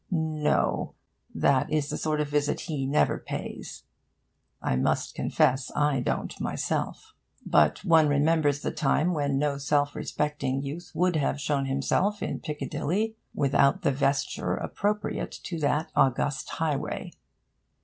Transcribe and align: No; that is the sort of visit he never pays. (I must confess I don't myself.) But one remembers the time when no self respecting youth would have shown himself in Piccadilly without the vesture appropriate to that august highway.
No; 0.09 0.95
that 1.35 1.71
is 1.71 1.91
the 1.91 1.95
sort 1.97 2.21
of 2.21 2.27
visit 2.27 2.61
he 2.61 2.87
never 2.87 3.19
pays. 3.19 3.83
(I 4.59 4.75
must 4.75 5.13
confess 5.13 5.71
I 5.75 5.99
don't 5.99 6.41
myself.) 6.41 7.13
But 7.45 7.85
one 7.85 8.07
remembers 8.07 8.61
the 8.61 8.71
time 8.71 9.13
when 9.13 9.37
no 9.37 9.59
self 9.59 9.93
respecting 9.95 10.63
youth 10.63 10.91
would 10.95 11.17
have 11.17 11.39
shown 11.39 11.65
himself 11.67 12.23
in 12.23 12.39
Piccadilly 12.39 13.15
without 13.35 13.83
the 13.83 13.91
vesture 13.91 14.55
appropriate 14.55 15.33
to 15.43 15.59
that 15.59 15.91
august 15.95 16.49
highway. 16.49 17.11